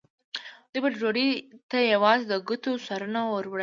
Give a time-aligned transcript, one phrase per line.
[0.71, 1.29] دوی به ډوډۍ
[1.69, 3.59] ته یوازې د ګوتو سرونه وروړل.